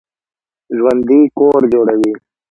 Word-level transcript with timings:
ژوندي 0.77 1.19
کور 1.37 1.61
جوړوي 1.73 2.13